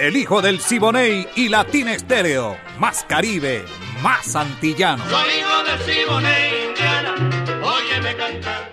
[0.00, 2.56] El hijo del Siboney y Latina Estéreo.
[2.78, 3.66] Más Caribe,
[4.02, 5.04] más antillano.
[5.10, 7.14] Soy hijo del Siboney, Indiana.
[7.62, 8.72] Óyeme cantar.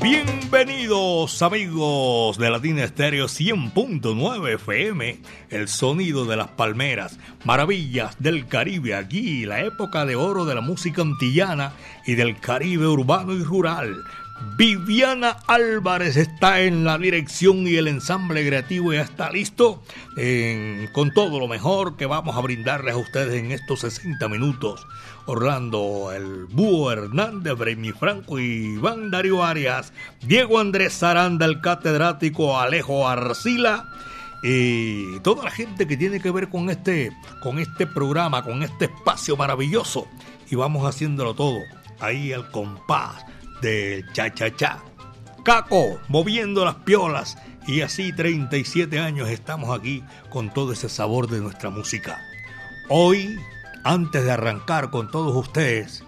[0.00, 5.18] Bienvenidos amigos de Latina Estéreo 100.9 FM,
[5.50, 10.60] el sonido de las palmeras, maravillas del Caribe aquí, la época de oro de la
[10.60, 11.72] música antillana
[12.06, 14.04] y del Caribe urbano y rural.
[14.56, 19.82] Viviana Álvarez está en la dirección y el ensamble creativo ya está listo
[20.92, 24.86] con todo lo mejor que vamos a brindarles a ustedes en estos 60 minutos.
[25.26, 29.92] Orlando, el Búho Hernández, Bremi Franco Iván Darío Arias,
[30.22, 33.88] Diego Andrés Saranda, el catedrático Alejo Arcila
[34.42, 37.10] y toda la gente que tiene que ver con este,
[37.42, 40.06] con este programa, con este espacio maravilloso.
[40.48, 41.58] Y vamos haciéndolo todo
[41.98, 43.24] ahí al compás
[43.60, 44.78] del cha-cha-cha.
[45.44, 47.38] Caco, moviendo las piolas.
[47.66, 52.20] Y así 37 años estamos aquí con todo ese sabor de nuestra música.
[52.88, 53.38] Hoy,
[53.82, 56.04] antes de arrancar con todos ustedes,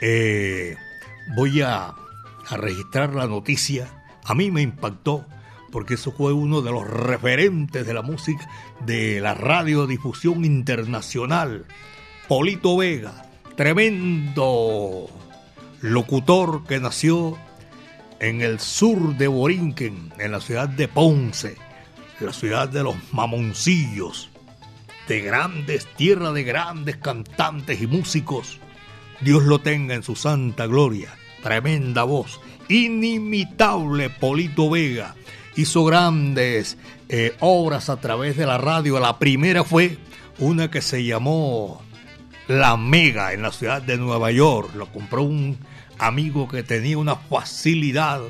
[0.00, 0.76] eh,
[1.36, 1.94] voy a,
[2.48, 3.88] a registrar la noticia.
[4.24, 5.26] A mí me impactó
[5.72, 8.48] porque eso fue uno de los referentes de la música
[8.84, 11.64] de la radiodifusión internacional.
[12.28, 15.08] Polito Vega, tremendo
[15.82, 17.36] locutor que nació
[18.20, 21.56] en el sur de Borinquen, en la ciudad de Ponce,
[22.20, 24.30] la ciudad de los mamoncillos,
[25.08, 28.60] de grandes, tierra de grandes cantantes y músicos.
[29.20, 31.10] Dios lo tenga en su santa gloria.
[31.42, 35.16] Tremenda voz, inimitable Polito Vega.
[35.56, 36.78] Hizo grandes
[37.08, 39.00] eh, obras a través de la radio.
[39.00, 39.98] La primera fue
[40.38, 41.82] una que se llamó
[42.46, 44.74] La Mega en la ciudad de Nueva York.
[44.76, 45.58] Lo compró un
[46.02, 48.20] amigo que tenía una facilidad,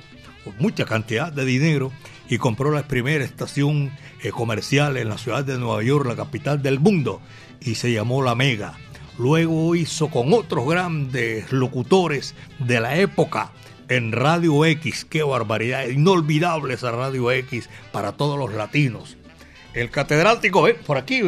[0.59, 1.93] mucha cantidad de dinero,
[2.29, 3.91] y compró la primera estación
[4.23, 7.21] eh, comercial en la ciudad de Nueva York, la capital del mundo,
[7.61, 8.75] y se llamó La Mega.
[9.19, 13.53] Luego hizo con otros grandes locutores de la época
[13.89, 19.17] en Radio X, qué barbaridad, inolvidable esa Radio X para todos los latinos.
[19.75, 21.23] El catedrático, ven, por aquí,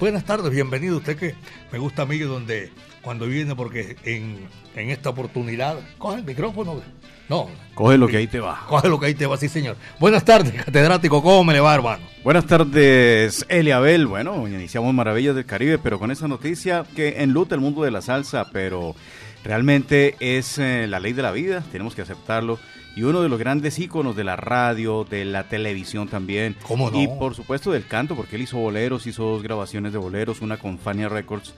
[0.00, 0.98] buenas tardes, bienvenido.
[0.98, 1.34] Usted que
[1.70, 2.72] me gusta a mí donde
[3.04, 6.80] cuando viene, porque en, en esta oportunidad, coge el micrófono.
[7.28, 8.66] No, Coge lo que ahí te va.
[8.68, 9.76] coge lo que ahí te va, sí, señor.
[9.98, 12.02] Buenas tardes, catedrático, ¿cómo me le va, hermano?
[12.22, 14.06] Buenas tardes, Eliabel.
[14.06, 18.02] Bueno, iniciamos Maravillas del Caribe, pero con esa noticia que enluta el mundo de la
[18.02, 18.94] salsa, pero
[19.42, 22.58] realmente es eh, la ley de la vida, tenemos que aceptarlo.
[22.96, 26.54] Y uno de los grandes íconos de la radio, de la televisión también.
[26.62, 27.00] ¿Cómo no?
[27.00, 30.58] Y por supuesto del canto, porque él hizo boleros, hizo dos grabaciones de boleros, una
[30.58, 31.54] con Fania Records.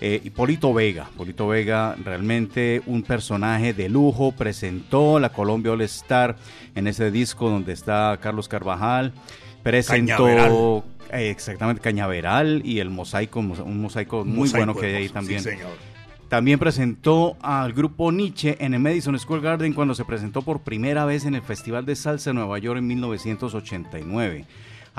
[0.00, 5.82] Eh, y Polito Vega, Polito Vega realmente un personaje de lujo, presentó la Colombia All
[5.82, 6.36] Star
[6.74, 9.12] en ese disco donde está Carlos Carvajal,
[9.62, 10.82] presentó Cañaveral.
[11.12, 15.40] eh, exactamente Cañaveral y el mosaico, un mosaico muy Mosaico bueno que hay ahí también.
[15.40, 15.70] Sí, señor.
[16.28, 21.06] También presentó al grupo Nietzsche en el Madison Square Garden cuando se presentó por primera
[21.06, 24.44] vez en el Festival de Salsa de Nueva York en 1989.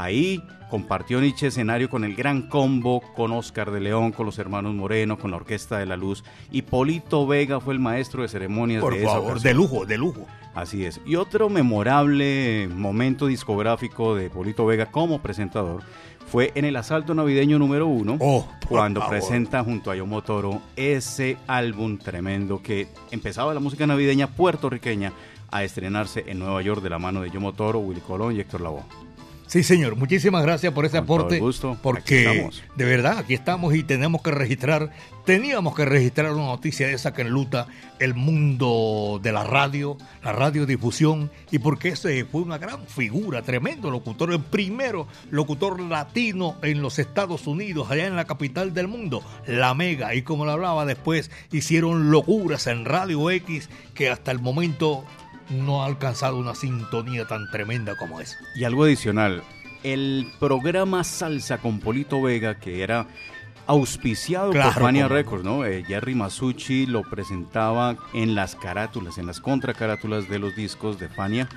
[0.04, 4.74] Ahí compartió Nietzsche escenario con el Gran Combo, con Oscar de León, con los hermanos
[4.76, 6.24] Moreno, con la Orquesta de la Luz.
[6.52, 9.44] Y Polito Vega fue el maestro de ceremonias Por de esa favor, ocasión.
[9.44, 10.26] de lujo, de lujo.
[10.56, 11.02] Así es.
[11.06, 15.82] Y otro memorable momento discográfico de Polito Vega como presentador
[16.28, 19.18] fue en el asalto navideño número uno, Oh, cuando favor.
[19.18, 25.12] presenta junto a Yomo Toro ese álbum tremendo que empezaba la música navideña puertorriqueña
[25.52, 28.62] a estrenarse en Nueva York de la mano de Yomo Toro, Willy Colón y Héctor
[28.62, 28.84] Lavoe.
[29.50, 29.96] Sí, señor.
[29.96, 31.36] Muchísimas gracias por ese Con todo aporte.
[31.38, 31.76] el gusto.
[31.82, 34.92] Porque de verdad aquí estamos y tenemos que registrar,
[35.26, 37.66] teníamos que registrar una noticia de esa que enluta
[37.98, 43.90] el mundo de la radio, la radiodifusión, y porque ese fue una gran figura, tremendo
[43.90, 49.24] locutor, el primero locutor latino en los Estados Unidos, allá en la capital del mundo,
[49.48, 50.14] la Mega.
[50.14, 55.06] Y como lo hablaba después, hicieron locuras en Radio X que hasta el momento
[55.50, 58.38] no ha alcanzado una sintonía tan tremenda como esa.
[58.56, 59.44] Y algo adicional,
[59.84, 63.08] el programa Salsa con Polito Vega, que era
[63.68, 65.08] auspiciado Claro, por no.
[65.08, 65.64] Records, ¿no?
[65.64, 71.08] Eh, Jerry Masucci lo presentaba en las carátulas, en las contracarátulas de los discos de
[71.08, 71.48] Fania.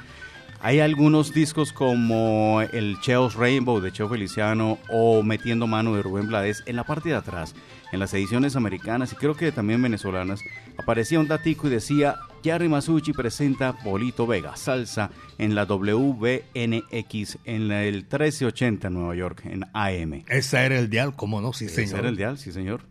[0.60, 6.28] Hay algunos discos como el Cheos Rainbow de Cheo Feliciano o Metiendo Mano de Rubén
[6.28, 6.62] Blades.
[6.66, 7.54] En la parte de atrás,
[7.90, 10.40] en las ediciones americanas y creo que también venezolanas,
[10.78, 17.70] aparecía un datico y decía Jerry Masucci presenta Polito Vega, salsa en la WNX en
[17.70, 20.24] el 1380 en Nueva York, en AM.
[20.26, 21.52] Ese era el dial, ¿cómo no?
[21.52, 21.86] Sí, señor.
[21.86, 22.82] Ese era el dial, sí, señor.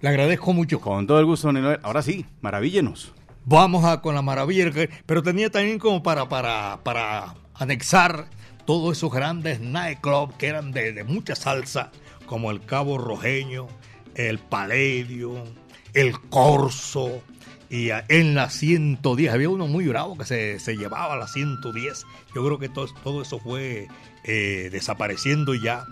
[0.00, 0.80] Le agradezco mucho.
[0.80, 1.50] Con todo el gusto,
[1.82, 3.12] Ahora sí, maravíllenos.
[3.44, 4.70] Vamos a con la maravilla,
[5.04, 8.26] pero tenía también como para, para, para anexar
[8.64, 11.92] todos esos grandes nightclubs que eran de, de mucha salsa,
[12.24, 13.66] como el Cabo Rojeño,
[14.14, 15.44] el Paledio,
[15.92, 17.22] el Corso,
[17.70, 22.04] y en la 110 había uno muy bravo que se, se llevaba a la 110.
[22.34, 23.88] Yo creo que todo, todo eso fue
[24.24, 25.84] eh, desapareciendo ya.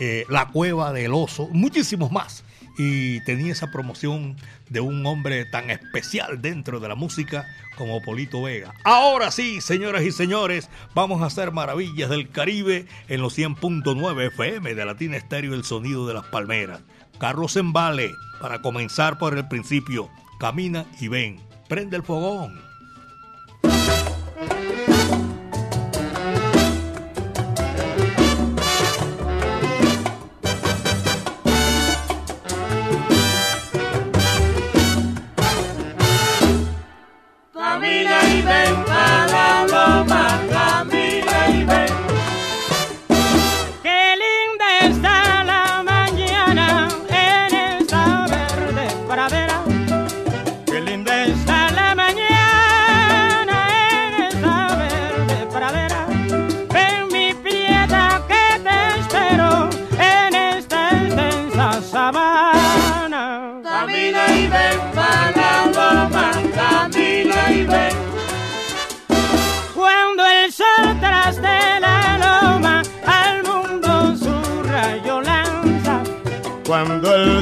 [0.00, 2.44] Eh, la cueva del oso, muchísimos más.
[2.76, 4.36] Y tenía esa promoción
[4.68, 8.72] de un hombre tan especial dentro de la música como Polito Vega.
[8.84, 14.74] Ahora sí, señoras y señores, vamos a hacer maravillas del Caribe en los 100.9 FM
[14.74, 16.80] de Latina Estéreo El Sonido de las Palmeras.
[17.18, 20.08] Carlos Embale, para comenzar por el principio,
[20.38, 22.60] camina y ven, prende el fogón.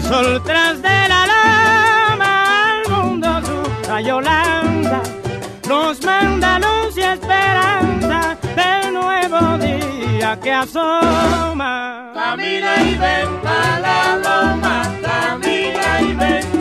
[0.09, 2.31] Sol tras de la lama
[2.71, 5.03] al mundo su rayo lanza,
[5.69, 12.13] nos manda luz y esperanza del nuevo día que asoma.
[12.15, 13.29] Camina y ven
[13.83, 16.56] la loma, camina y ven.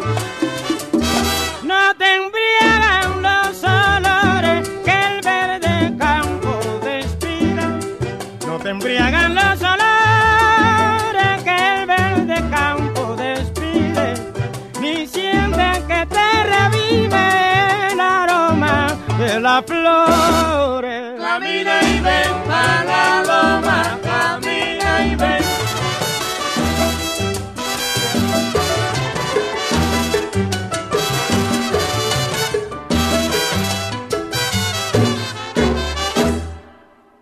[19.56, 21.22] Las flores.
[21.22, 25.44] Camina y ven para la loma, camina y ven.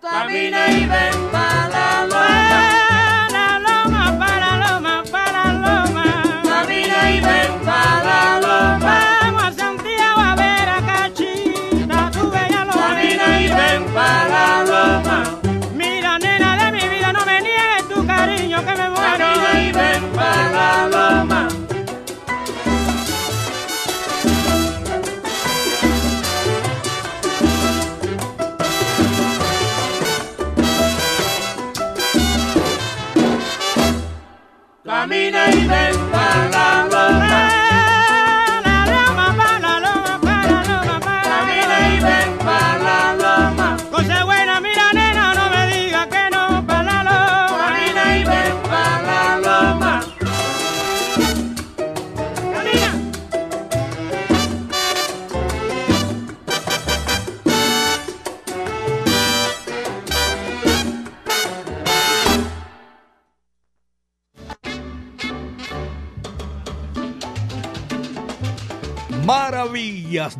[0.01, 1.22] Camina y ven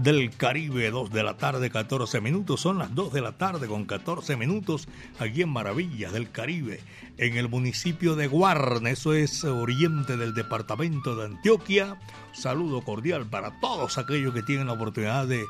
[0.03, 2.59] del Caribe, 2 de la tarde, 14 minutos.
[2.59, 6.81] Son las 2 de la tarde con 14 minutos aquí en Maravillas del Caribe,
[7.17, 11.97] en el municipio de Guarne, eso es oriente del departamento de Antioquia.
[12.33, 15.45] Saludo cordial para todos aquellos que tienen la oportunidad de,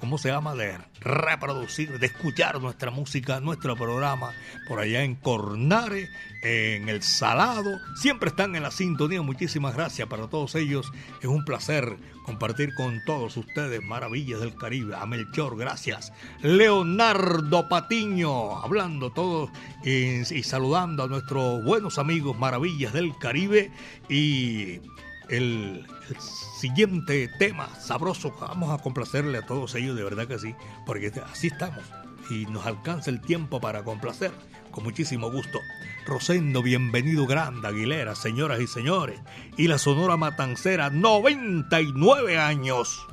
[0.00, 4.32] ¿cómo se llama?, de reproducir, de escuchar nuestra música, nuestro programa
[4.66, 6.08] por allá en Cornare,
[6.42, 7.78] en El Salado.
[7.94, 9.22] Siempre están en la sintonía.
[9.22, 10.90] Muchísimas gracias para todos ellos.
[11.20, 14.96] Es un placer compartir con todos ustedes Maravillas del Caribe.
[14.96, 16.12] A Melchor, gracias.
[16.40, 19.50] Leonardo Patiño, hablando todos
[19.84, 23.70] y, saludando a nuestros buenos amigos Maravillas del Caribe.
[24.08, 24.80] Y
[25.28, 26.20] el, el
[26.58, 28.34] siguiente tema sabroso.
[28.40, 30.54] Vamos a complacerle a todos ellos, de verdad que sí,
[30.84, 31.84] porque así estamos
[32.30, 34.32] y nos alcanza el tiempo para complacer.
[34.74, 35.60] Con muchísimo gusto.
[36.04, 39.20] Rosendo, bienvenido Grande, Aguilera, señoras y señores.
[39.56, 43.06] Y la Sonora Matancera, 99 años.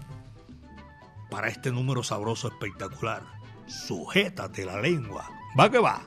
[1.29, 3.21] Para este número sabroso espectacular.
[3.67, 5.29] Sujétate la lengua.
[5.57, 6.01] Va que va.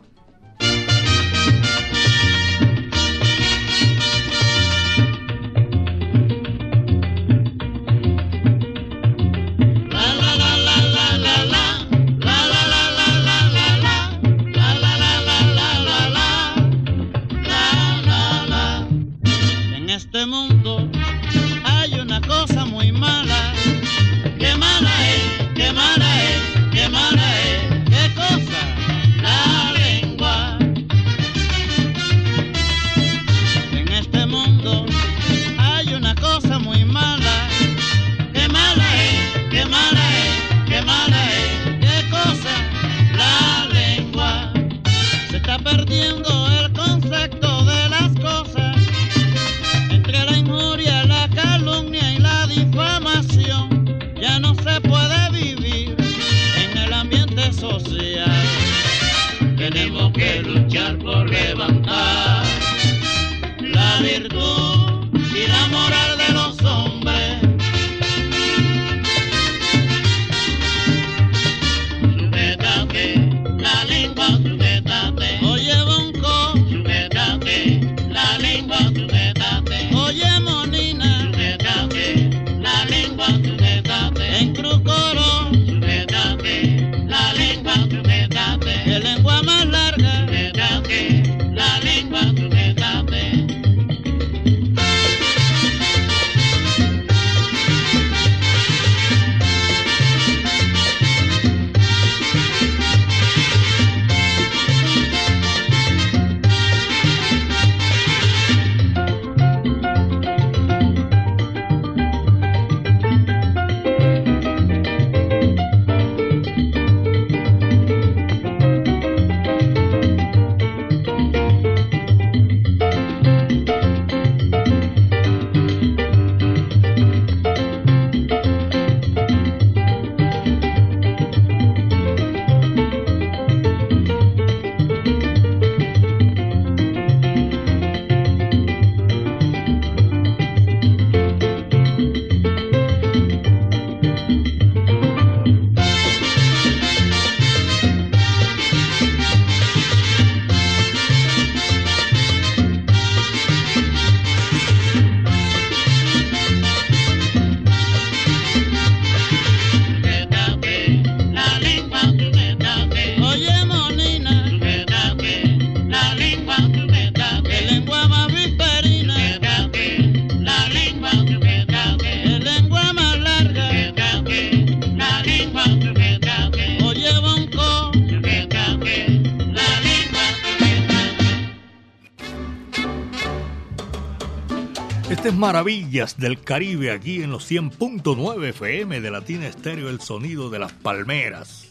[185.44, 190.72] Maravillas del Caribe aquí en los 100.9 FM de Latina Estéreo, el sonido de las
[190.72, 191.66] palmeras.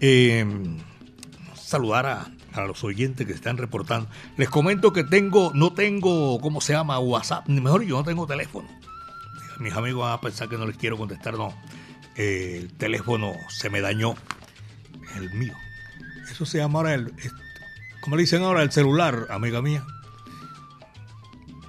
[0.00, 0.44] Eh,
[1.54, 4.10] saludar a, a, los oyentes que están reportando.
[4.36, 6.98] Les comento que tengo, no tengo, ¿cómo se llama?
[6.98, 8.66] WhatsApp, ni mejor yo no tengo teléfono.
[9.60, 11.54] Mis amigos van a pensar que no les quiero contestar, no.
[12.16, 14.16] El teléfono se me dañó,
[15.14, 15.54] el mío.
[16.28, 17.12] Eso se llama ahora el,
[18.00, 18.62] ¿cómo le dicen ahora?
[18.62, 19.84] El celular, amiga mía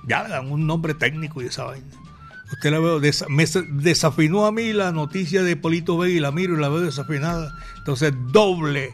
[0.10, 1.86] ya le dan un nombre técnico y esa vaina.
[2.52, 3.00] Usted la veo,
[3.30, 6.82] me desafinó a mí la noticia de Polito Vega y la miro y la veo
[6.82, 7.56] desafinada.
[7.78, 8.94] Entonces, doble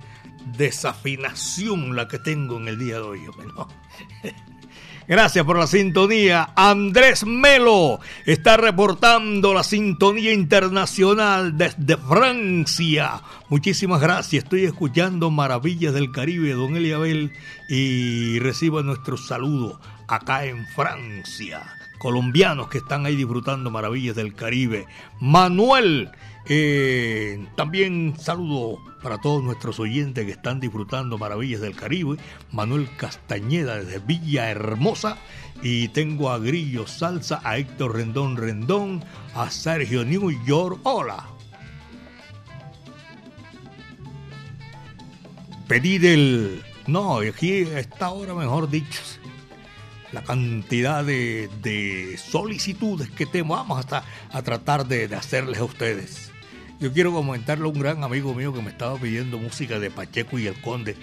[0.58, 3.22] desafinación la que tengo en el día de hoy.
[5.08, 6.50] Gracias por la sintonía.
[6.56, 13.22] Andrés Melo está reportando la sintonía internacional desde Francia.
[13.50, 14.44] Muchísimas gracias.
[14.46, 17.32] Estoy escuchando Maravillas del Caribe, don Eliabel,
[17.70, 21.64] y recibo nuestro saludo acá en Francia.
[21.98, 24.86] Colombianos que están ahí disfrutando maravillas del Caribe.
[25.20, 26.12] Manuel,
[26.48, 32.18] eh, también saludo para todos nuestros oyentes que están disfrutando maravillas del Caribe.
[32.52, 35.18] Manuel Castañeda desde Villa Hermosa.
[35.64, 40.80] Y tengo a Grillo Salsa, a Héctor Rendón Rendón, a Sergio New York.
[40.84, 41.26] Hola.
[45.68, 46.64] Pedir el...
[46.88, 49.02] No, aquí a esta hora mejor dicho
[50.16, 53.58] la cantidad de, solicitudes que tenemos.
[53.58, 56.32] Vamos hasta a tratar de, de hacerles a ustedes.
[56.80, 60.40] Yo quiero comentarle a un gran amigo mío que me estaba pidiendo música de Pacheco
[60.40, 60.96] y el Conde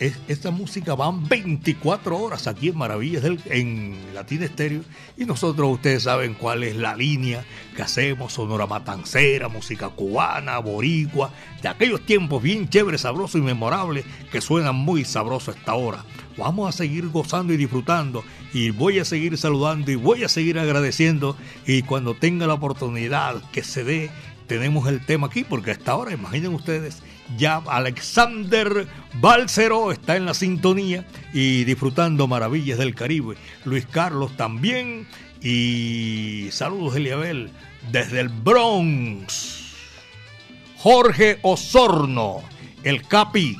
[0.00, 4.82] esta música van 24 horas aquí en Maravillas del, en Latina Estéreo
[5.16, 11.30] y nosotros ustedes saben cuál es la línea que hacemos, sonora matancera, música cubana, boricua,
[11.62, 16.04] de aquellos tiempos bien chéveres, sabrosos y memorables que suenan muy sabrosos esta hora.
[16.36, 20.58] Vamos a seguir gozando y disfrutando y voy a seguir saludando y voy a seguir
[20.58, 24.10] agradeciendo y cuando tenga la oportunidad que se dé
[24.46, 27.02] tenemos el tema aquí porque hasta ahora imaginen ustedes
[27.36, 33.36] ya Alexander Balcero está en la sintonía y disfrutando maravillas del Caribe.
[33.64, 35.06] Luis Carlos también.
[35.42, 37.50] Y saludos, Eliabel,
[37.90, 39.74] desde el Bronx.
[40.78, 42.42] Jorge Osorno,
[42.82, 43.56] el Capi.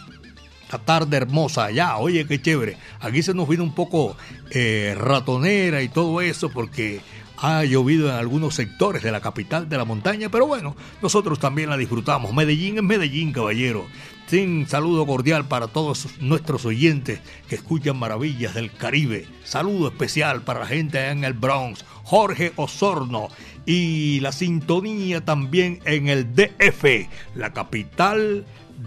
[0.71, 2.77] La tarde hermosa allá, oye qué chévere.
[3.01, 4.17] Aquí se nos vino un poco
[4.51, 7.01] eh, ratonera y todo eso porque
[7.39, 11.71] ha llovido en algunos sectores de la capital de la montaña, pero bueno, nosotros también
[11.71, 12.33] la disfrutamos.
[12.33, 13.87] Medellín es Medellín, caballero.
[14.27, 19.27] Sin saludo cordial para todos nuestros oyentes que escuchan maravillas del Caribe.
[19.45, 23.29] Saludo especial para la gente en el Bronx, Jorge Osorno.
[23.67, 28.47] Y la sintonía también en el DF, la capital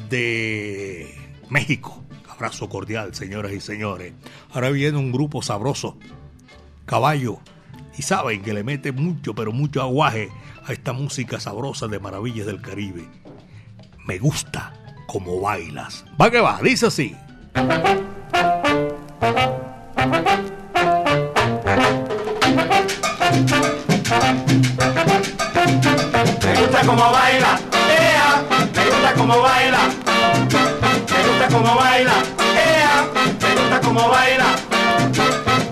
[0.10, 1.15] de
[1.50, 2.03] México.
[2.29, 4.13] Abrazo cordial, señoras y señores.
[4.53, 5.98] Ahora viene un grupo sabroso.
[6.86, 7.39] Caballo
[8.00, 10.29] y saben que le mete mucho, pero mucho aguaje
[10.65, 13.06] a esta música sabrosa de Maravillas del Caribe.
[14.06, 14.72] Me gusta
[15.06, 16.06] como bailas.
[16.20, 17.13] Va que va, dice así.
[17.56, 17.62] Me
[26.56, 27.60] gusta como baila,
[28.00, 29.79] ea, me gusta como baila,
[31.12, 32.13] me gusta como baila,
[32.56, 33.10] ea,
[33.41, 34.56] me gusta como baila,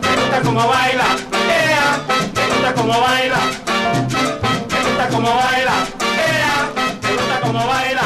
[0.01, 1.26] me gusta como baila
[2.73, 3.37] como baila,
[4.69, 5.73] me gusta como baila,
[6.27, 6.69] ella,
[7.01, 8.01] me gusta como baila.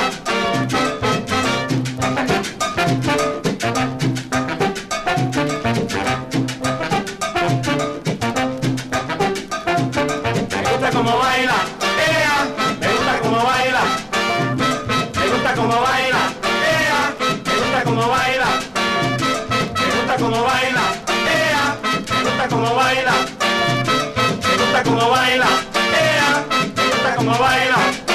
[10.50, 11.56] Me gusta como baila,
[12.08, 12.36] ella,
[12.80, 13.84] me gusta como baila,
[15.16, 16.22] me gusta como baila,
[16.78, 17.00] ella,
[17.46, 18.48] me gusta como baila,
[19.76, 20.84] me gusta como baila,
[21.34, 21.78] ella,
[22.10, 23.41] me gusta como baila
[24.84, 28.11] como baila, ella, me gusta como baila.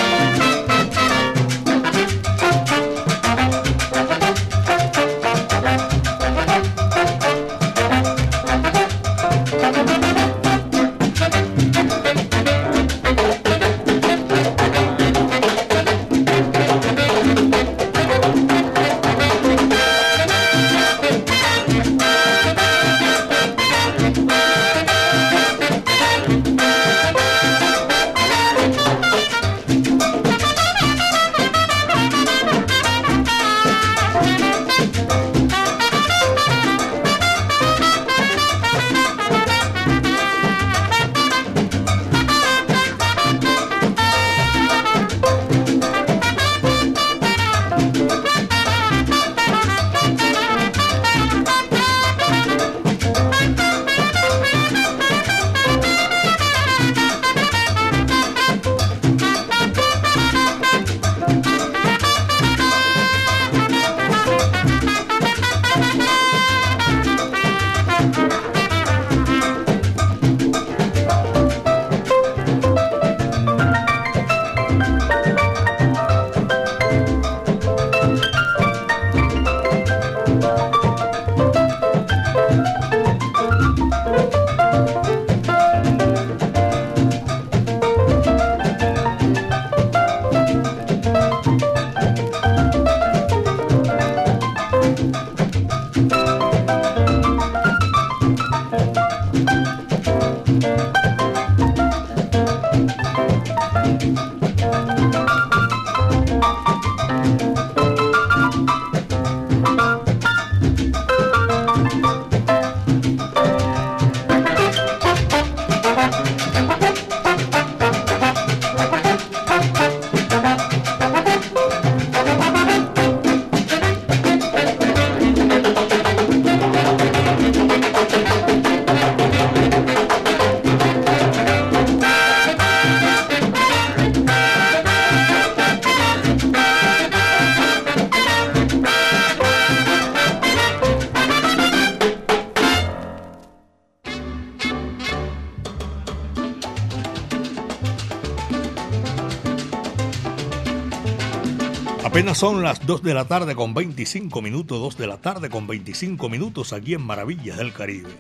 [152.37, 156.29] Son las 2 de la tarde con 25 minutos, 2 de la tarde con 25
[156.29, 158.11] minutos aquí en Maravillas del Caribe.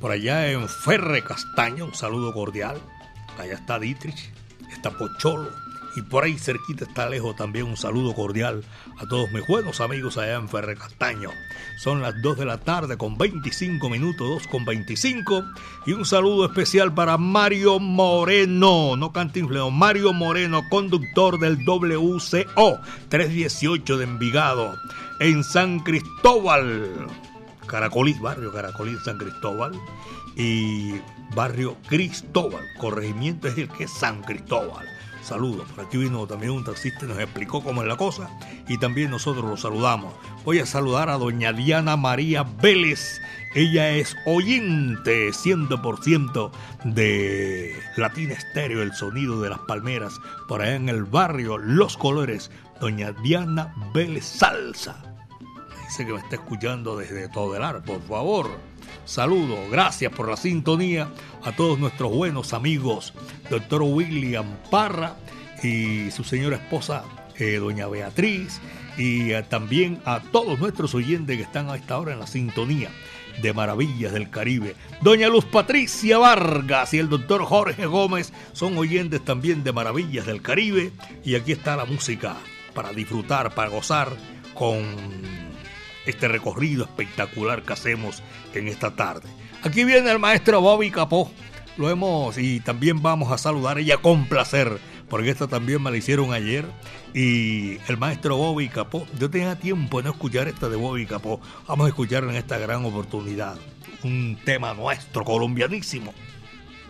[0.00, 2.80] Por allá en Ferre Castaño, un saludo cordial.
[3.38, 4.32] Allá está Dietrich,
[4.72, 5.52] está Pocholo,
[5.94, 8.64] y por ahí cerquita está lejos también un saludo cordial
[8.98, 11.30] a todos mis buenos amigos allá en Ferre Castaño.
[11.78, 15.44] Son las 2 de la tarde con 25 minutos, 2 con 25.
[15.86, 23.96] Y un saludo especial para Mario Moreno, no Cantinfleo, Mario Moreno, conductor del WCO 318
[23.96, 24.74] de Envigado,
[25.20, 27.06] en San Cristóbal.
[27.66, 29.72] Caracolí, barrio Caracolí, San Cristóbal.
[30.36, 30.92] Y
[31.34, 34.86] barrio Cristóbal, corregimiento es el que es San Cristóbal
[35.30, 35.68] saludos.
[35.70, 38.28] Por aquí vino también un taxista y nos explicó cómo es la cosa
[38.66, 40.12] y también nosotros lo saludamos.
[40.44, 43.20] Voy a saludar a doña Diana María Vélez.
[43.54, 46.50] Ella es oyente 100%
[46.84, 52.50] de Latina Estéreo, el sonido de las palmeras, por allá en el barrio Los Colores.
[52.80, 54.96] Doña Diana Vélez Salsa.
[55.86, 58.50] Dice que me está escuchando desde Todelar, por favor.
[59.04, 61.08] Saludo, gracias por la sintonía
[61.42, 63.12] a todos nuestros buenos amigos,
[63.48, 65.16] doctor William Parra
[65.62, 67.04] y su señora esposa,
[67.36, 68.60] eh, doña Beatriz,
[68.96, 72.90] y también a todos nuestros oyentes que están a esta hora en la sintonía
[73.40, 74.76] de Maravillas del Caribe.
[75.00, 80.42] Doña Luz Patricia Vargas y el doctor Jorge Gómez son oyentes también de Maravillas del
[80.42, 80.92] Caribe.
[81.24, 82.36] Y aquí está la música
[82.74, 84.10] para disfrutar, para gozar
[84.54, 84.84] con
[86.10, 88.22] este recorrido espectacular que hacemos
[88.54, 89.28] en esta tarde.
[89.62, 91.30] Aquí viene el maestro Bobby Capó.
[91.76, 95.96] Lo hemos y también vamos a saludar ella con placer, porque esta también me la
[95.96, 96.66] hicieron ayer.
[97.14, 101.40] Y el maestro Bobby Capó, yo tenía tiempo de no escuchar esta de Bobby Capó.
[101.66, 103.56] Vamos a escucharla en esta gran oportunidad.
[104.02, 106.12] Un tema nuestro, colombianísimo.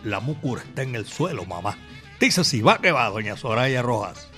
[0.03, 1.77] La mucura está en el suelo, mamá.
[2.19, 4.29] Dice si va que va, doña Soraya Rojas.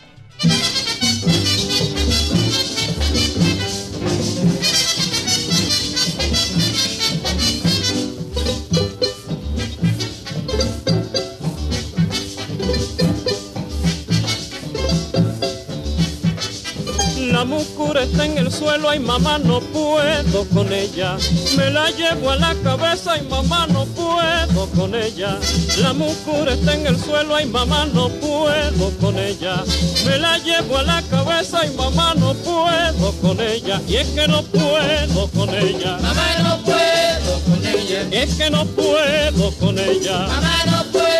[17.43, 21.17] La mucura está en el suelo, ay mamá no puedo con ella.
[21.57, 25.37] Me la llevo a la cabeza, y mamá no puedo con ella.
[25.79, 29.61] La mucura está en el suelo, ay mamá no puedo con ella.
[30.05, 33.81] Me la llevo a la cabeza, y mamá no puedo con ella.
[33.89, 35.97] Y es que no puedo con ella.
[36.01, 38.07] Mamá no puedo con ella.
[38.09, 40.27] Es que no puedo con ella.
[40.27, 41.12] Mamá no puedo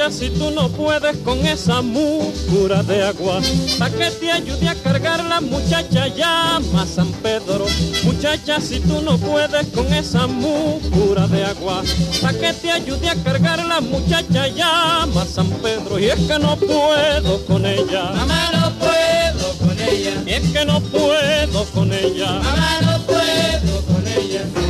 [0.00, 3.42] Muchacha, si tú no puedes con esa mucura de agua,
[3.78, 7.66] para que te ayude a cargar la muchacha llama a San Pedro.
[8.04, 11.82] Muchacha, si tú no puedes con esa mucura de agua,
[12.22, 15.98] para que te ayude a cargar la muchacha llama a San Pedro.
[15.98, 18.04] Y es que no puedo con ella.
[18.04, 20.14] Mamá no puedo con ella.
[20.24, 22.40] Y es que no puedo con ella.
[22.42, 24.69] Mamá no puedo con ella.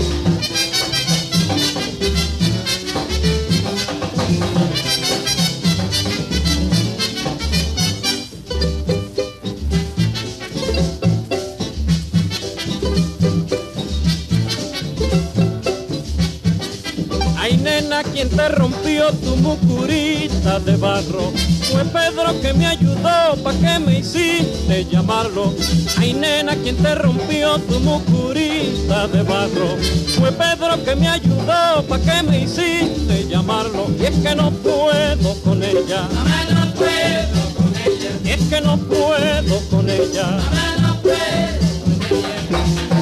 [18.20, 21.33] Quien te rompió tu mucurita de barro?
[21.72, 25.54] Fue Pedro que me ayudó, ¿pa' que me hiciste llamarlo?
[25.96, 29.74] Ay nena, quien te rompió tu mucurita de barro?
[30.18, 33.87] Fue Pedro que me ayudó, ¿pa' que me hiciste llamarlo?
[33.98, 38.11] Y es que no puedo con ella, Mamá no puedo con ella.
[38.22, 40.26] y es que no puedo con ella.
[40.26, 41.16] Mamá no puedo
[42.11, 43.00] con ella.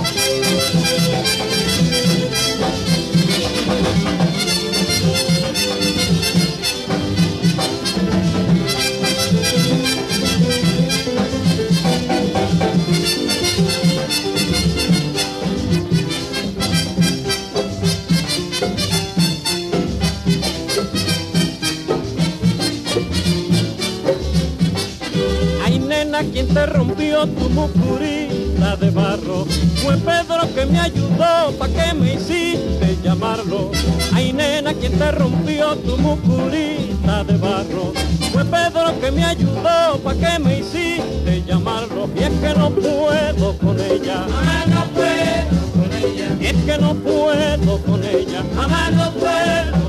[26.59, 29.45] Te rompió tu mucurita de barro?
[29.83, 33.71] Fue Pedro que me ayudó, ¿pa' que me hiciste llamarlo?
[34.13, 37.93] Ay nena, quien te rompió tu mucurita de barro?
[38.33, 42.09] Fue Pedro que me ayudó, ¿pa' que me hiciste llamarlo?
[42.17, 46.29] Y es que no puedo con ella, Mamá no puedo con ella.
[46.41, 49.88] y es que no puedo con ella, Mamá no puedo.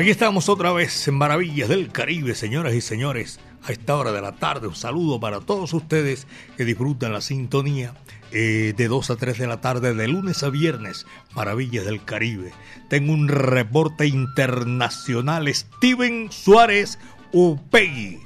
[0.00, 3.38] Aquí estamos otra vez en Maravillas del Caribe, señoras y señores.
[3.62, 7.92] A esta hora de la tarde, un saludo para todos ustedes que disfrutan la sintonía
[8.32, 11.04] eh, de 2 a 3 de la tarde, de lunes a viernes.
[11.34, 12.50] Maravillas del Caribe.
[12.88, 15.54] Tengo un reporte internacional.
[15.54, 16.98] Steven Suárez
[17.32, 18.20] Upegui,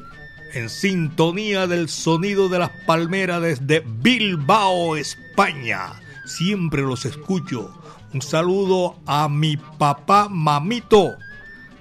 [0.52, 6.00] en sintonía del sonido de las palmeras desde Bilbao, España.
[6.24, 7.76] Siempre los escucho.
[8.12, 11.16] Un saludo a mi papá Mamito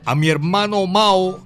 [0.05, 1.45] a mi hermano Mao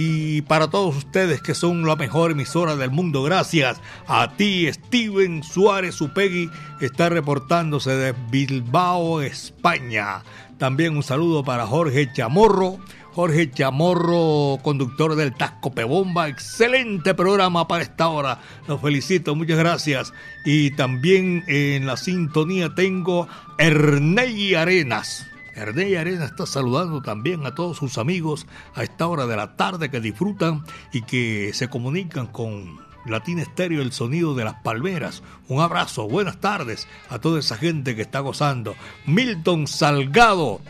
[0.00, 3.22] y para todos ustedes que son la mejor emisora del mundo.
[3.24, 6.48] Gracias a ti, Steven Suárez Upegui,
[6.80, 10.22] está reportándose de Bilbao, España.
[10.56, 12.78] También un saludo para Jorge Chamorro.
[13.12, 16.28] Jorge Chamorro, conductor del Tasco Pebomba.
[16.28, 18.38] Excelente programa para esta hora.
[18.68, 20.12] Los felicito, muchas gracias.
[20.44, 23.26] Y también en la sintonía tengo
[23.58, 25.26] Ernei Arenas
[25.58, 29.90] Ernei Arena está saludando también a todos sus amigos a esta hora de la tarde
[29.90, 35.22] que disfrutan y que se comunican con Latina Estéreo, el sonido de las palmeras.
[35.48, 38.76] Un abrazo, buenas tardes a toda esa gente que está gozando.
[39.04, 40.60] Milton Salgado,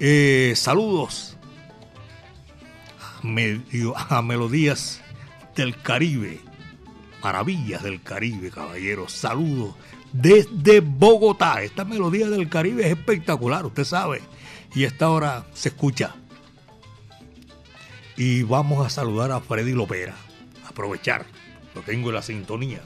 [0.00, 1.36] eh, saludos
[3.22, 5.02] a, a Melodías
[5.56, 6.40] del Caribe,
[7.22, 9.12] maravillas del Caribe, caballeros.
[9.12, 9.74] Saludos
[10.12, 11.62] desde Bogotá.
[11.62, 14.22] Esta melodía del Caribe es espectacular, usted sabe
[14.74, 16.14] y esta hora se escucha.
[18.16, 20.14] Y vamos a saludar a Freddy Lopera,
[20.66, 21.24] aprovechar,
[21.74, 22.80] lo tengo en la sintonía.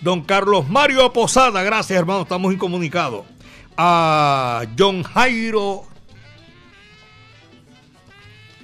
[0.00, 3.24] Don Carlos Mario Posada, gracias hermano, estamos incomunicados.
[3.76, 5.84] A John Jairo,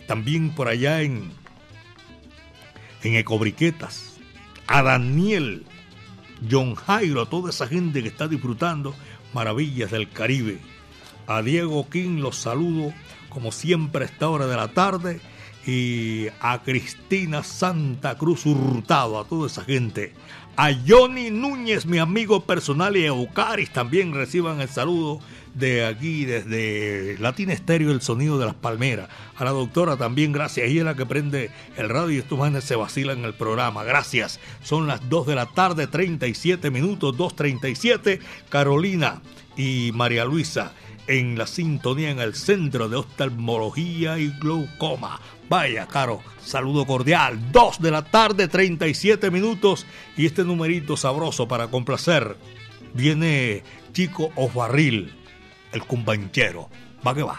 [0.07, 1.31] también por allá en,
[3.03, 4.19] en Ecobriquetas.
[4.67, 5.67] A Daniel,
[6.51, 8.95] John Jairo, a toda esa gente que está disfrutando
[9.33, 10.61] maravillas del Caribe
[11.27, 12.93] a Diego King los saludo
[13.29, 15.21] como siempre a esta hora de la tarde
[15.67, 20.13] y a Cristina Santa Cruz Hurtado, a toda esa gente.
[20.57, 25.21] A Johnny Núñez, mi amigo personal, y a Eucaris también reciban el saludo
[25.55, 29.09] de aquí, desde Latina Estéreo, el sonido de las palmeras.
[29.37, 30.69] A la doctora también, gracias.
[30.69, 33.83] Ella es la que prende el radio y estos manes se vacilan en el programa.
[33.83, 34.41] Gracias.
[34.63, 38.21] Son las 2 de la tarde, 37 minutos, 2.37.
[38.51, 39.23] Carolina
[39.57, 40.73] y María Luisa
[41.07, 45.21] en la sintonía en el Centro de Oftalmología y Glaucoma.
[45.53, 47.53] Vaya, Caro, saludo cordial.
[47.53, 49.85] 2 de la tarde, 37 minutos.
[50.17, 52.39] Y este numerito sabroso para complacer.
[52.95, 53.63] Viene
[53.93, 55.15] Chico Ofarril,
[55.73, 56.71] el cumbanchero.
[57.07, 57.39] Va que va.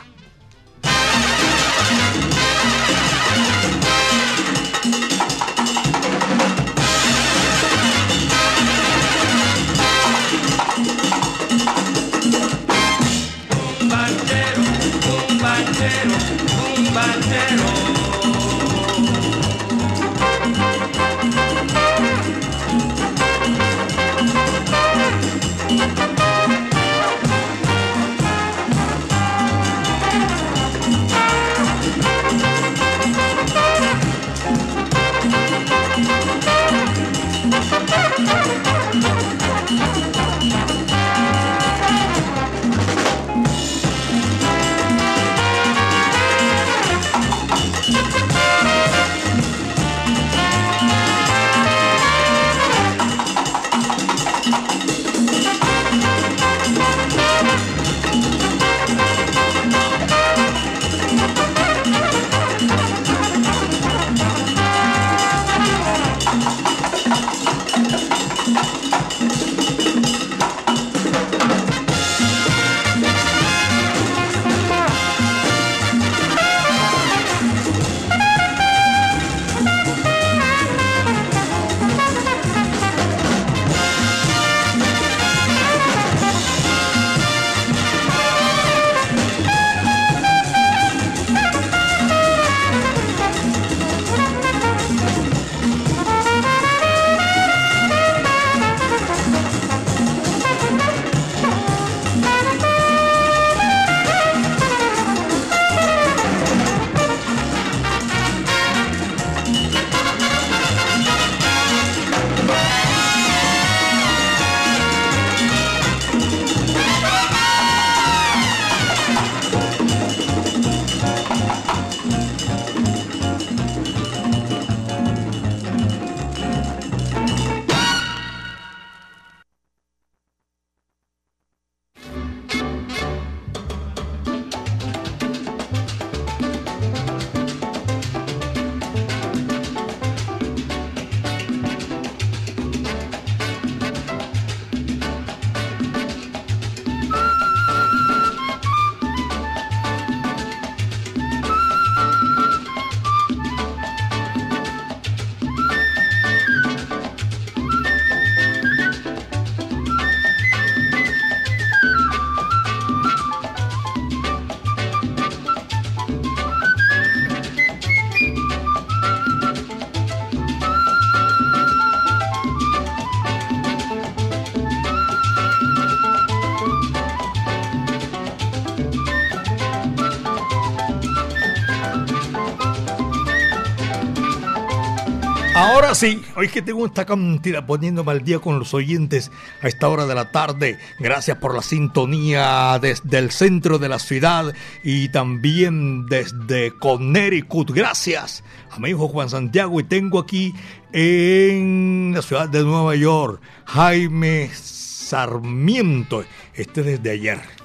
[186.04, 190.06] Sí, hoy que tengo esta cantidad poniéndome al día con los oyentes a esta hora
[190.06, 190.78] de la tarde.
[191.00, 197.72] Gracias por la sintonía desde el centro de la ciudad y también desde Connecticut.
[197.72, 200.54] Gracias a mi hijo Juan Santiago y tengo aquí
[200.92, 206.26] en la ciudad de Nueva York Jaime Sarmiento.
[206.54, 207.62] Este desde ayer.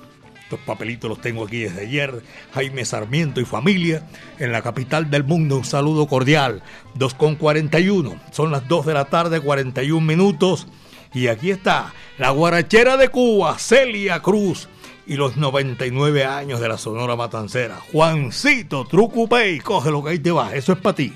[0.48, 2.22] Estos papelitos los tengo aquí desde ayer.
[2.54, 4.08] Jaime Sarmiento y familia
[4.38, 5.58] en la capital del mundo.
[5.58, 6.62] Un saludo cordial.
[6.98, 8.18] 2.41.
[8.32, 10.66] Son las 2 de la tarde, 41 minutos.
[11.12, 14.70] Y aquí está la guarachera de Cuba, Celia Cruz.
[15.06, 17.78] Y los 99 años de la Sonora Matancera.
[17.92, 20.54] Juancito Trucupey, coge lo que ahí te va.
[20.54, 21.12] Eso es para ti.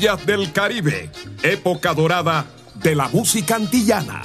[0.00, 1.10] Del Caribe,
[1.42, 2.46] época dorada
[2.76, 4.22] de la música antillana.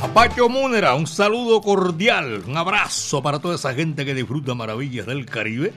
[0.00, 5.26] Apacho Múnera, un saludo cordial, un abrazo para toda esa gente que disfruta maravillas del
[5.26, 5.74] Caribe.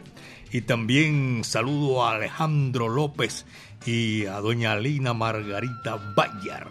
[0.52, 3.48] Y también saludo a Alejandro López
[3.88, 6.68] y a doña Lina Margarita Bayar,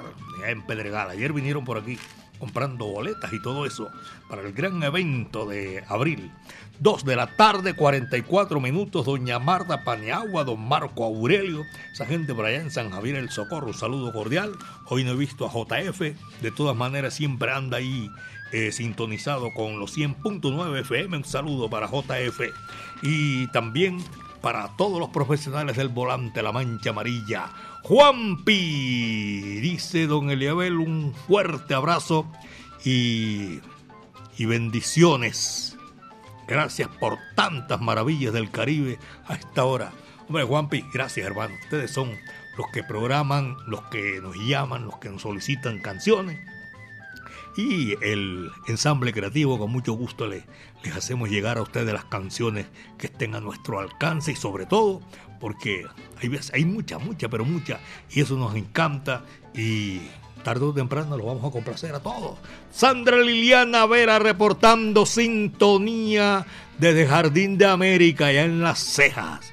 [0.47, 1.11] en Pedregal.
[1.11, 1.99] Ayer vinieron por aquí
[2.41, 3.89] comprando boletas y todo eso
[4.29, 6.33] para el gran evento de abril.
[6.81, 11.63] 2 de la tarde, 44 minutos, doña Marta Paniagua, don Marco Aurelio,
[11.93, 14.53] esa gente por en San Javier el Socorro, un saludo cordial.
[14.87, 16.01] Hoy no he visto a JF,
[16.41, 18.11] de todas maneras siempre anda ahí
[18.53, 22.41] eh, sintonizado con los 100.9 FM, un saludo para JF.
[23.03, 23.99] Y también
[24.41, 27.51] para todos los profesionales del volante La Mancha Amarilla.
[27.83, 32.27] Juanpi, dice don Eliabel, un fuerte abrazo
[32.85, 33.61] y,
[34.39, 35.77] bendiciones
[36.49, 39.93] Gracias por tantas maravillas del Caribe a esta hora.
[40.27, 41.55] Hombre, Juanpi, gracias hermano.
[41.63, 42.11] Ustedes son
[42.57, 46.41] los que programan, los que nos llaman, los que nos solicitan canciones.
[47.57, 50.43] Y el ensamble creativo, con mucho gusto les,
[50.83, 52.67] les hacemos llegar a ustedes las canciones
[52.99, 55.01] que estén a nuestro alcance y sobre todo
[55.41, 55.87] porque
[56.21, 57.81] hay, hay mucha, mucha, pero mucha.
[58.11, 59.25] Y eso nos encanta
[59.55, 60.01] y
[60.45, 62.39] tarde o temprano lo vamos a complacer a todos.
[62.71, 66.47] Sandra Liliana Vera reportando sintonía
[66.79, 69.53] desde Jardín de América, allá en las cejas.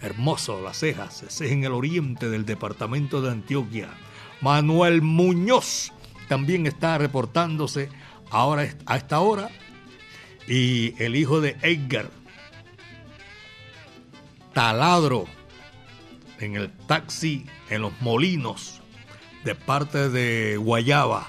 [0.00, 3.88] Hermoso, Las Cejas, es en el oriente del departamento de Antioquia.
[4.42, 5.92] Manuel Muñoz
[6.28, 7.88] también está reportándose
[8.30, 9.48] ahora a esta hora.
[10.46, 12.10] Y el hijo de Edgar,
[14.52, 15.26] Taladro,
[16.38, 18.80] en el taxi en los molinos,
[19.44, 21.28] de parte de Guayaba.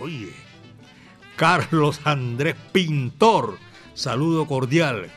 [0.00, 0.32] Oye,
[1.36, 3.58] Carlos Andrés Pintor,
[3.94, 5.10] saludo cordial.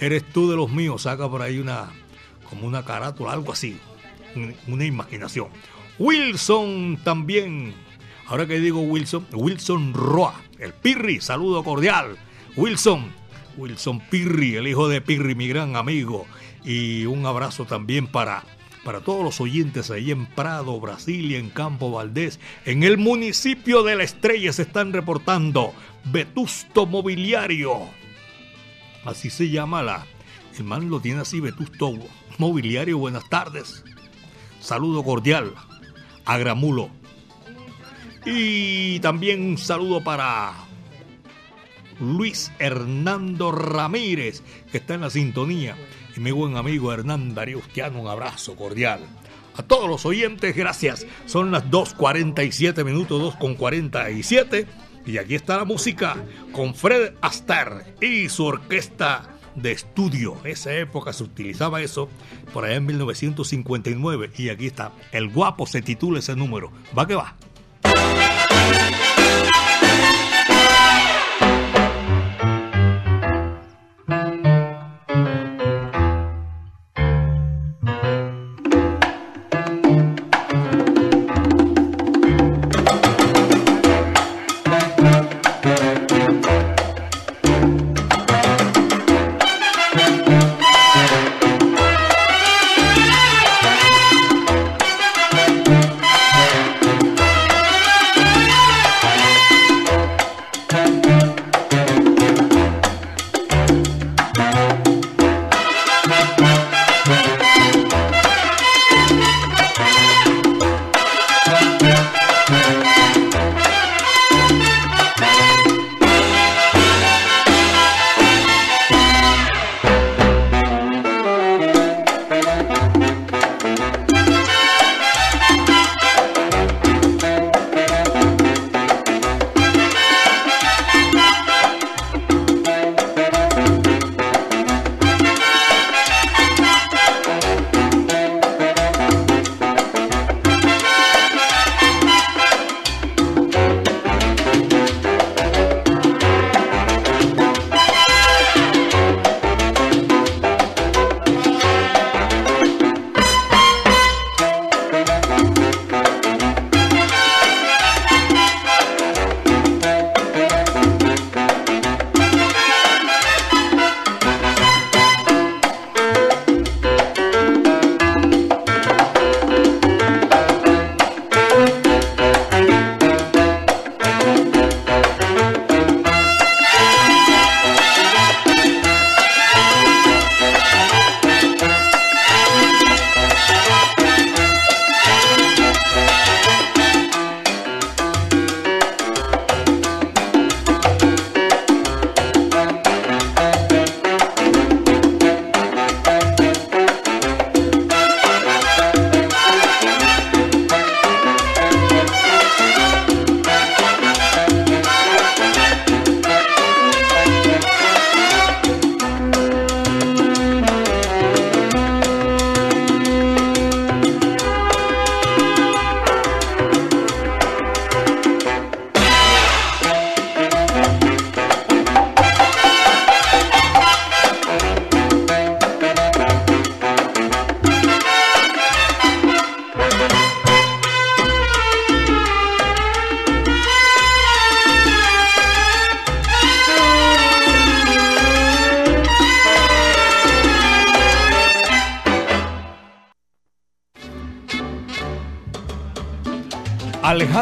[0.00, 1.90] Eres tú de los míos, saca por ahí una,
[2.48, 3.78] como una carátula, algo así,
[4.66, 5.48] una imaginación.
[5.98, 7.74] Wilson también,
[8.26, 12.16] ahora que digo Wilson, Wilson Roa, el Pirri, saludo cordial.
[12.56, 13.12] Wilson,
[13.56, 16.26] Wilson Pirri, el hijo de Pirri, mi gran amigo.
[16.64, 18.44] Y un abrazo también para,
[18.84, 23.96] para todos los oyentes ahí en Prado, Brasilia, en Campo Valdés, en el municipio de
[23.96, 25.72] La Estrella se están reportando
[26.04, 27.78] Vetusto Mobiliario.
[29.04, 30.06] Así se llama la.
[30.58, 31.94] El man lo tiene así, Vetusto
[32.38, 32.98] Mobiliario.
[32.98, 33.82] Buenas tardes.
[34.60, 35.54] Saludo cordial
[36.26, 36.90] a Gramulo.
[38.26, 40.52] Y también un saludo para
[42.00, 45.76] Luis Hernando Ramírez, que está en la sintonía.
[46.16, 47.60] Y mi buen amigo Hernán Darío
[47.96, 49.00] un abrazo cordial.
[49.56, 51.06] A todos los oyentes, gracias.
[51.26, 54.66] Son las 2.47 minutos, 2.47.
[55.06, 56.16] Y aquí está la música
[56.52, 60.36] con Fred Astaire y su orquesta de estudio.
[60.44, 62.08] Esa época se utilizaba eso
[62.52, 64.30] por allá en 1959.
[64.36, 64.92] Y aquí está.
[65.12, 66.72] El guapo se titula ese número.
[66.96, 67.36] Va que va.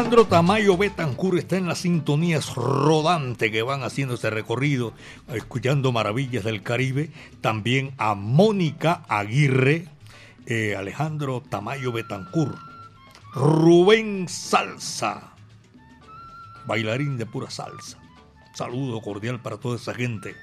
[0.09, 4.91] Alejandro Tamayo Betancur está en las sintonías rodantes que van haciendo este recorrido,
[5.27, 7.11] escuchando maravillas del Caribe.
[7.41, 9.85] También a Mónica Aguirre,
[10.47, 12.57] eh, Alejandro Tamayo Betancur,
[13.35, 15.35] Rubén Salsa,
[16.65, 17.99] bailarín de pura salsa.
[18.55, 20.35] Saludo cordial para toda esa gente.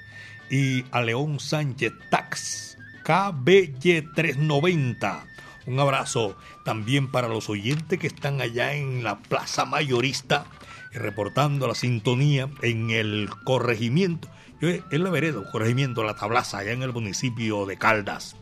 [0.49, 5.36] Y a León Sánchez Tax, KBY390.
[5.67, 10.47] Un abrazo también para los oyentes que están allá en la Plaza Mayorista,
[10.93, 14.29] reportando la sintonía en el corregimiento.
[14.61, 18.37] Yo en la vereda, corregimiento La Tablaza, allá en el municipio de Caldas.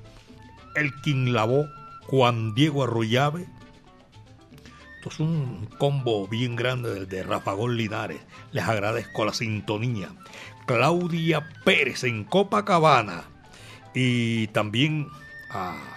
[0.76, 1.66] Elkin Lavó,
[2.02, 3.46] Juan Diego Arroyave.
[4.96, 8.20] Esto es un combo bien grande del de Rafagón Linares.
[8.52, 10.10] Les agradezco la sintonía.
[10.66, 13.24] Claudia Pérez en Copacabana.
[13.94, 15.08] Y también
[15.50, 15.93] a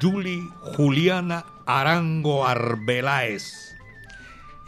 [0.00, 3.76] Julie Juliana Arango Arbeláez.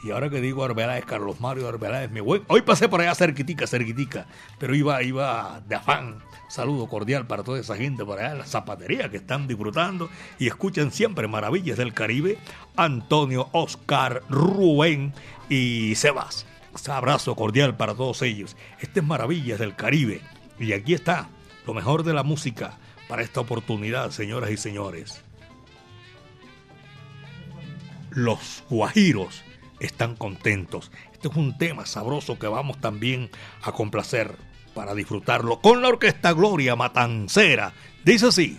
[0.03, 2.43] Y ahora que digo Arbeláez, Carlos Mario Arbeláez, mi buen.
[2.49, 4.27] Hoy pasé por allá cerquitica, cerquitica,
[4.59, 6.19] pero iba, iba de afán.
[6.49, 10.93] Saludo cordial para toda esa gente por allá la zapatería que están disfrutando y escuchan
[10.93, 12.39] siempre Maravillas del Caribe.
[12.77, 15.15] Antonio, Oscar, Rubén
[15.49, 16.47] y Sebas.
[16.89, 18.57] Abrazo cordial para todos ellos.
[18.81, 20.21] Este es Maravillas del Caribe.
[20.59, 21.29] Y aquí está
[21.67, 25.23] lo mejor de la música para esta oportunidad, señoras y señores.
[28.11, 29.43] Los guajiros
[29.81, 30.91] están contentos.
[31.13, 33.31] Este es un tema sabroso que vamos también
[33.63, 34.37] a complacer
[34.75, 37.73] para disfrutarlo con la orquesta Gloria Matancera.
[38.05, 38.59] Dice así.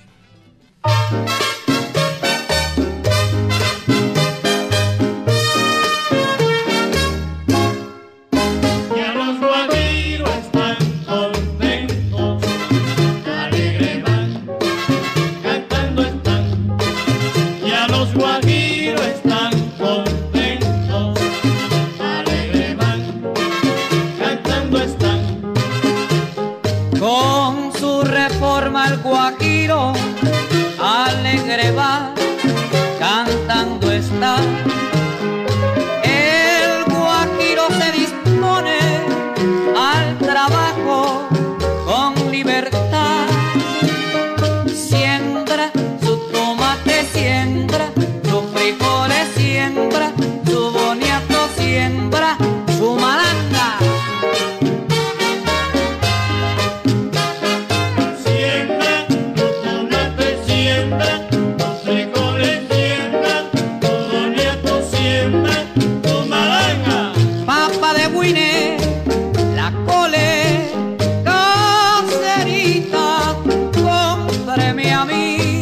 [74.66, 75.55] Cómpreme a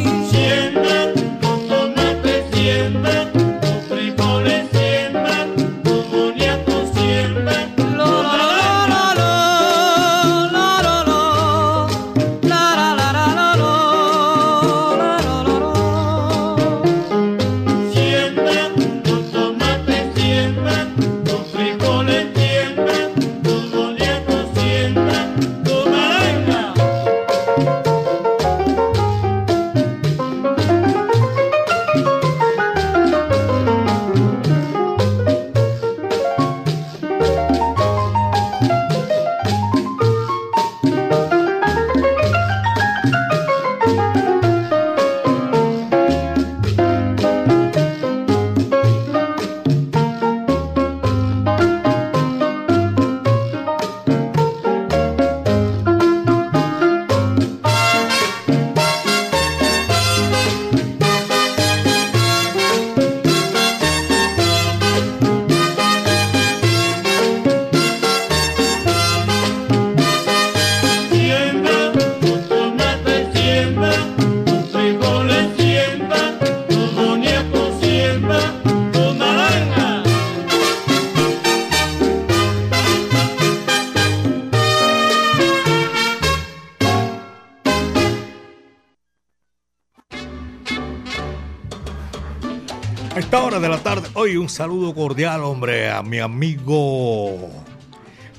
[94.43, 97.49] un saludo cordial, hombre, a mi amigo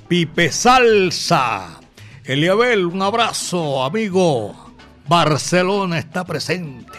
[0.06, 1.80] Pipe Salsa.
[2.24, 4.74] Eliabel, un abrazo, amigo.
[5.08, 6.92] Barcelona está presente.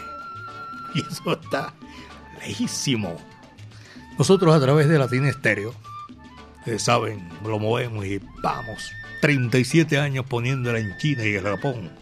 [0.92, 1.72] Y eso está
[2.40, 3.16] lejísimo.
[4.18, 5.72] Nosotros a través de Latina Estéreo,
[6.78, 8.90] saben, lo movemos y vamos.
[9.20, 11.92] 37 años poniéndola en China y en Japón.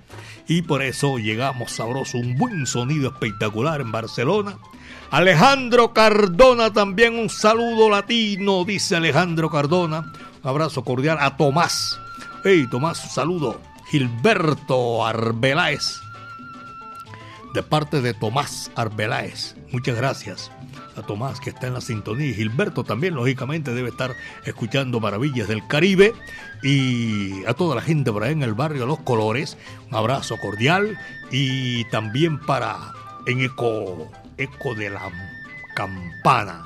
[0.49, 4.57] Y por eso llegamos sabroso, un buen sonido espectacular en Barcelona.
[5.15, 10.13] Alejandro Cardona, también un saludo latino, dice Alejandro Cardona.
[10.43, 12.01] Un abrazo cordial a Tomás.
[12.43, 13.61] Hey, Tomás, un saludo.
[13.93, 16.01] Gilberto Arbeláez.
[17.53, 19.55] De parte de Tomás Arbeláez.
[19.71, 20.51] Muchas gracias.
[20.97, 25.47] a Tomás que está en la sintonía y Gilberto también lógicamente debe estar escuchando Maravillas
[25.47, 26.13] del Caribe
[26.65, 29.57] y a toda la gente por ahí en el barrio Los Colores,
[29.89, 30.99] un abrazo cordial
[31.31, 32.93] y también para
[33.27, 35.11] en eco, eco de la
[35.75, 36.65] campana.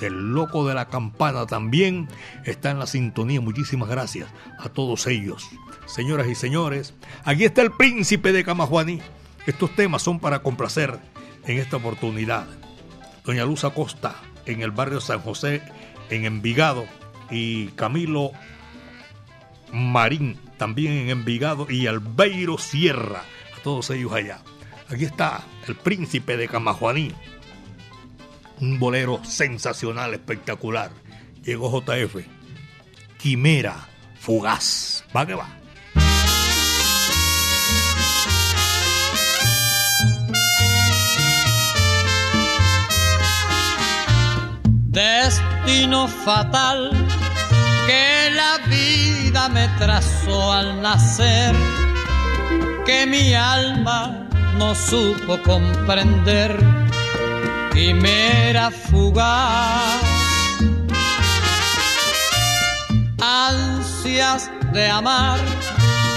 [0.00, 2.08] El loco de la campana también
[2.44, 3.40] está en la sintonía.
[3.40, 5.48] Muchísimas gracias a todos ellos.
[5.86, 6.94] Señoras y señores,
[7.24, 9.00] aquí está el príncipe de Camajuaní.
[9.46, 10.98] Estos temas son para complacer
[11.46, 12.46] en esta oportunidad.
[13.24, 15.62] Doña Luz Acosta en el barrio San José,
[16.10, 16.86] en Envigado,
[17.30, 18.32] y Camilo
[19.72, 23.22] Marín también en Envigado, y Albeiro Sierra,
[23.56, 24.40] a todos ellos allá.
[24.88, 27.12] Aquí está el príncipe de Camajuaní.
[28.60, 30.90] Un bolero sensacional, espectacular.
[31.42, 32.16] Llegó JF.
[33.18, 35.04] Quimera fugaz.
[35.14, 35.48] Va que va.
[44.92, 46.90] Destino fatal
[47.86, 51.54] que la vida me trazó al nacer,
[52.84, 54.28] que mi alma
[54.58, 56.56] no supo comprender,
[57.72, 60.02] quimera fugaz.
[63.20, 65.38] Ansias de amar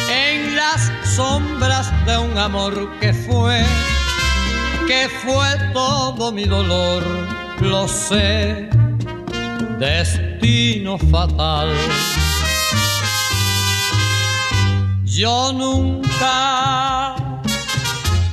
[0.09, 3.63] en las sombras de un amor que fue,
[4.87, 7.03] que fue todo mi dolor,
[7.61, 8.69] lo sé,
[9.79, 11.73] destino fatal.
[15.03, 17.15] Yo nunca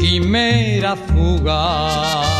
[0.00, 2.39] quimera fugaz.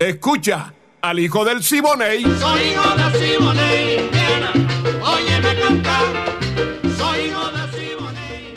[0.00, 0.72] Escucha
[1.02, 2.22] al hijo del Siboney.
[2.22, 4.52] Soy hijo de Simoné, Indiana,
[5.02, 6.38] óyeme cantar.
[6.96, 8.54] Soy hijo de Simoné.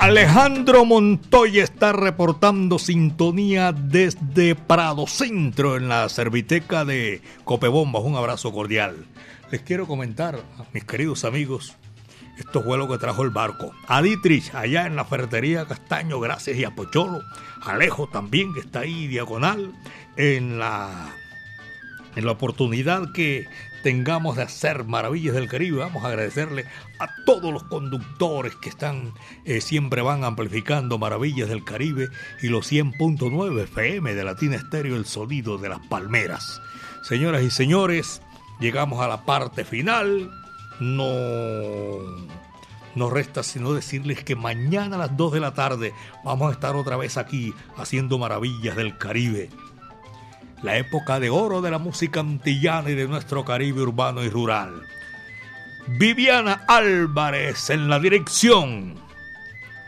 [0.00, 8.04] Alejandro Montoya está reportando sintonía desde Prado Centro en la serviteca de Copebombas.
[8.04, 9.04] Un abrazo cordial.
[9.50, 11.76] Les quiero comentar, a mis queridos amigos,
[12.38, 13.74] estos vuelos que trajo el barco.
[13.86, 17.22] A Dietrich, allá en la ferretería Castaño, gracias, y a Pocholo.
[17.62, 19.72] Alejo también, que está ahí diagonal,
[20.16, 21.14] en la,
[22.16, 23.48] en la oportunidad que
[23.82, 25.78] tengamos de hacer maravillas del Caribe.
[25.78, 26.64] Vamos a agradecerle
[26.98, 29.12] a todos los conductores que están,
[29.44, 32.08] eh, siempre van amplificando maravillas del Caribe
[32.42, 36.60] y los 100.9 FM de Latina Estéreo, el sonido de las palmeras.
[37.02, 38.20] Señoras y señores,
[38.60, 40.30] llegamos a la parte final.
[40.80, 42.28] No
[42.98, 46.76] nos resta sino decirles que mañana a las 2 de la tarde vamos a estar
[46.76, 49.50] otra vez aquí haciendo maravillas del Caribe.
[50.62, 54.82] La época de oro de la música antillana y de nuestro Caribe urbano y rural.
[55.86, 58.96] Viviana Álvarez en la dirección.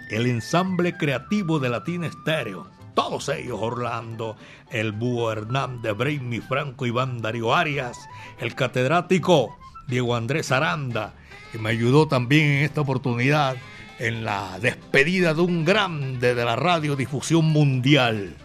[0.08, 2.68] El ensamble creativo de Latina Estéreo.
[2.94, 4.36] Todos ellos, Orlando,
[4.70, 7.98] el Búho Hernández, Brainy Franco, Iván Darío Arias,
[8.38, 9.56] el catedrático
[9.90, 11.14] Diego Andrés Aranda,
[11.52, 13.56] que me ayudó también en esta oportunidad
[13.98, 18.36] en la despedida de un grande de la radiodifusión mundial,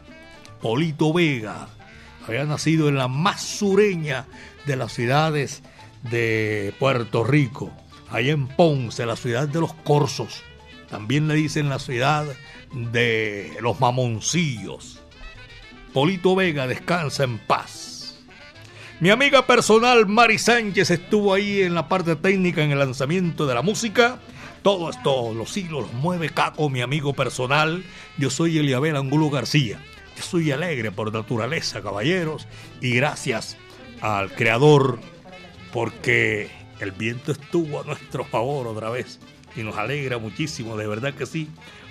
[0.62, 1.70] Polito Vega.
[2.28, 4.26] Había nacido en la más sureña
[4.66, 5.64] de las ciudades
[6.02, 7.72] de Puerto Rico,
[8.10, 10.44] allá en Ponce, la ciudad de los Corsos.
[10.90, 12.26] También le dicen la ciudad
[12.74, 15.00] de los Mamoncillos.
[15.94, 17.85] Polito Vega descansa en paz.
[19.02, 23.54] Mi amiga personal Mari Sánchez estuvo ahí en la parte técnica en el lanzamiento de
[23.54, 24.20] la música.
[24.62, 27.84] Todo esto, los hilos los mueve Caco, mi amigo personal.
[28.18, 29.82] Yo soy Eliabel Angulo García.
[30.16, 32.48] Yo soy alegre por naturaleza, caballeros.
[32.80, 33.58] Y gracias
[34.00, 35.00] al Creador
[35.74, 39.20] porque el viento estuvo a nuestro favor otra vez
[39.58, 41.50] y nos alegra muchísimo, de verdad que sí,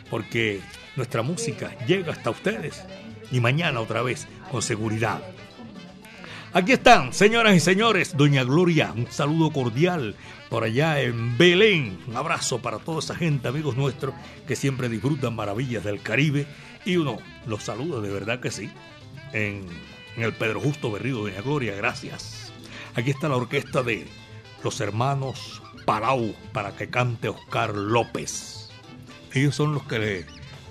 [0.08, 0.62] porque
[0.96, 2.82] nuestra música llega hasta ustedes
[3.30, 5.22] y mañana otra vez con seguridad.
[6.54, 10.14] Aquí están, señoras y señores, Doña Gloria, un saludo cordial
[10.48, 11.98] por allá en Belén.
[12.06, 14.14] Un abrazo para toda esa gente, amigos nuestros,
[14.46, 16.46] que siempre disfrutan maravillas del Caribe.
[16.84, 18.70] Y uno los saluda, de verdad que sí,
[19.32, 19.66] en,
[20.16, 22.52] el Pedro Justo Berrido, Doña Gloria, gracias.
[22.94, 24.06] Aquí está la orquesta de
[24.62, 28.70] los hermanos Palau para que cante Oscar López.
[29.32, 30.26] Ellos son los que le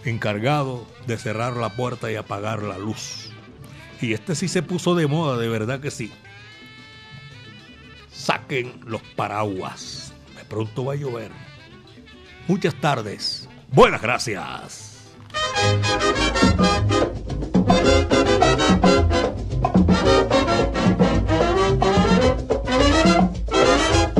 [0.05, 3.22] encargado de cerrar la puerta y apagar la luz.
[4.03, 6.11] Y este sí se puso de moda, de verdad que sí.
[8.11, 10.11] Saquen los paraguas.
[10.35, 11.31] De pronto va a llover.
[12.49, 13.47] Muchas tardes.
[13.69, 15.07] Buenas gracias.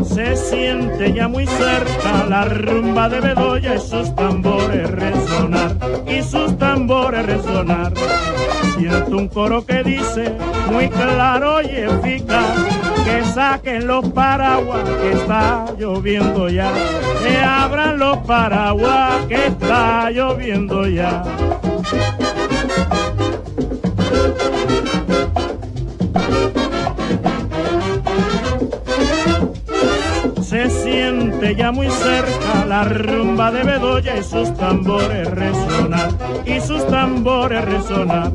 [0.05, 5.75] Se siente ya muy cerca la rumba de Bedoya y sus tambores resonar,
[6.07, 7.91] y sus tambores resonar.
[8.77, 10.33] Siento un coro que dice
[10.71, 12.57] muy claro y eficaz
[13.05, 16.71] que saquen los paraguas que está lloviendo ya,
[17.23, 21.23] que abran los paraguas que está lloviendo ya.
[31.03, 36.11] Siente ya muy cerca la rumba de Bedoya y sus tambores resonar,
[36.45, 38.31] y sus tambores resonar.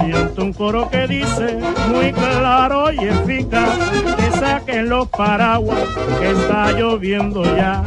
[0.00, 1.58] Siento un coro que dice
[1.90, 3.78] muy claro y eficaz
[4.16, 5.78] que saquen los paraguas
[6.20, 7.82] que está lloviendo ya,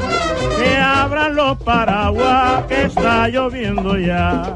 [0.58, 4.56] que abran los paraguas que está lloviendo ya.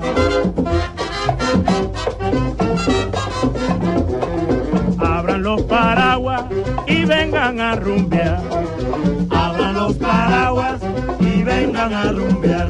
[5.56, 6.43] Los paraguas
[6.88, 8.39] y vengan a rumbear.
[9.30, 10.80] Abran los paraguas
[11.20, 12.70] y vengan a rumbear.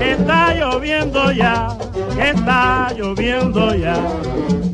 [0.00, 1.76] Está lloviendo ya,
[2.18, 3.96] está lloviendo ya.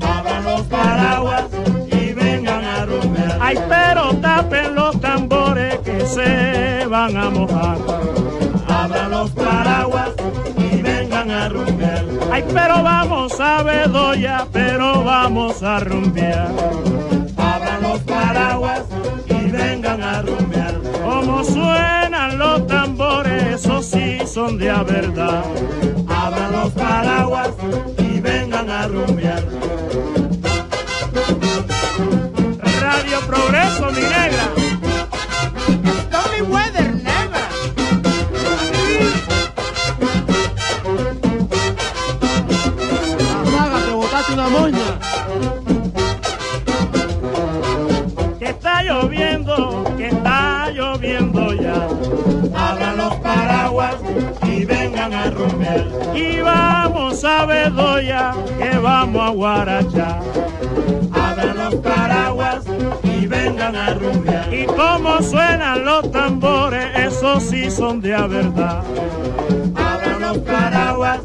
[0.00, 1.44] Abran los paraguas
[1.90, 3.38] y vengan a rumbear.
[3.40, 7.78] Ay, pero tapen los tambores que se van a mojar.
[8.68, 10.10] Abran los paraguas
[10.58, 12.04] y vengan a rumbear.
[12.30, 17.17] Ay, pero vamos a Bedoya, pero vamos a rumbear.
[24.48, 25.44] Sí son de a verdad.
[26.06, 27.50] Abran los paraguas
[56.18, 60.20] Y vamos a Bedoya, que vamos a Guarachá.
[61.12, 62.64] Abran los paraguas
[63.04, 64.52] y vengan a rumbear.
[64.52, 68.82] Y como suenan los tambores, esos sí son de a verdad.
[69.76, 71.20] Abran los paraguas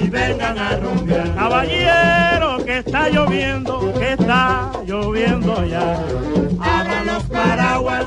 [0.00, 1.34] y vengan a rumbear.
[1.34, 5.98] Caballero, que está lloviendo, que está lloviendo ya.
[6.60, 8.06] Abran los paraguas